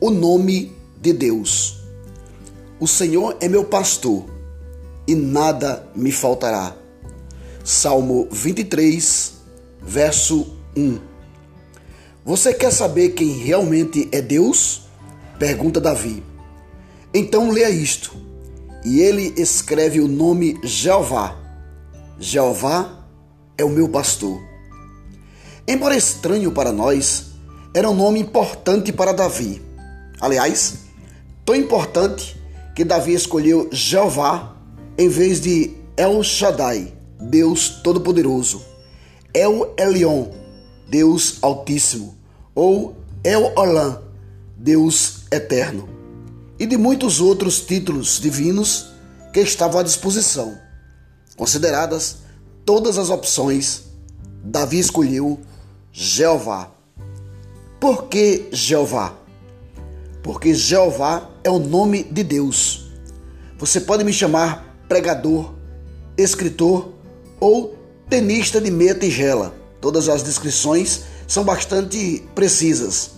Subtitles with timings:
[0.00, 1.78] o nome de Deus.
[2.78, 4.24] O Senhor é meu pastor
[5.06, 6.76] e nada me faltará.
[7.64, 9.32] Salmo 23,
[9.82, 10.98] verso 1.
[12.24, 14.82] Você quer saber quem realmente é Deus?
[15.38, 16.22] Pergunta Davi.
[17.12, 18.12] Então leia isto.
[18.84, 21.36] E ele escreve o nome Jeová.
[22.18, 23.04] Jeová
[23.56, 24.40] é o meu pastor.
[25.66, 27.26] Embora estranho para nós,
[27.74, 29.60] era um nome importante para Davi.
[30.20, 30.78] Aliás,
[31.44, 32.36] tão importante
[32.74, 34.56] que Davi escolheu Jeová
[34.96, 38.62] em vez de El Shaddai, Deus Todo-Poderoso,
[39.32, 40.28] El Elion,
[40.88, 42.16] Deus Altíssimo,
[42.54, 44.00] ou El Olam,
[44.56, 45.88] Deus Eterno,
[46.58, 48.90] e de muitos outros títulos divinos
[49.32, 50.58] que estavam à disposição.
[51.36, 52.18] Consideradas
[52.64, 53.84] todas as opções,
[54.42, 55.40] Davi escolheu
[55.92, 56.72] Jeová.
[57.78, 59.14] Por que Jeová?
[60.28, 62.90] Porque Jeová é o nome de Deus.
[63.56, 65.54] Você pode me chamar pregador,
[66.18, 66.92] escritor
[67.40, 67.78] ou
[68.10, 69.54] tenista de meia tigela.
[69.80, 73.12] Todas as descrições são bastante precisas,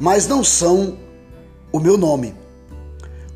[0.00, 0.98] mas não são
[1.70, 2.34] o meu nome.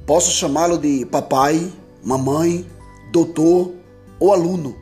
[0.04, 1.70] Posso chamá-lo de papai,
[2.02, 2.66] mamãe,
[3.12, 3.70] doutor
[4.18, 4.74] ou aluno,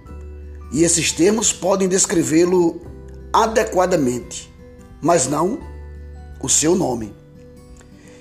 [0.72, 2.80] e esses termos podem descrevê-lo
[3.34, 4.50] adequadamente,
[5.02, 5.58] mas não
[6.42, 7.19] o seu nome.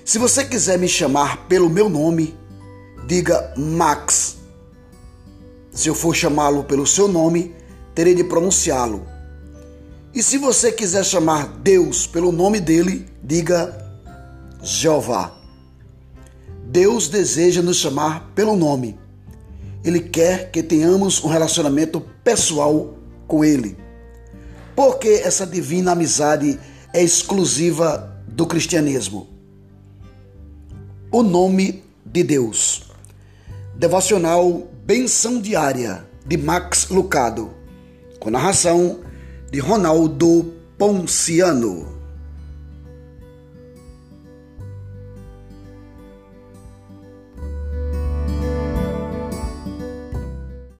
[0.04, 2.36] Se você quiser me chamar pelo meu nome,
[3.06, 4.38] diga Max.
[5.70, 7.54] Se eu for chamá-lo pelo seu nome,
[7.94, 9.06] terei de pronunciá-lo.
[10.12, 13.76] E se você quiser chamar Deus pelo nome dele, diga
[14.62, 15.36] Jeová.
[16.66, 18.98] Deus deseja nos chamar pelo nome.
[19.84, 22.96] Ele quer que tenhamos um relacionamento pessoal
[23.28, 23.76] com Ele.
[24.74, 26.58] Porque essa divina amizade
[26.92, 29.39] é exclusiva do cristianismo
[31.12, 32.82] o nome de Deus.
[33.74, 37.50] Devocional Benção Diária de Max Lucado,
[38.20, 39.00] com narração
[39.50, 41.99] de Ronaldo Ponciano.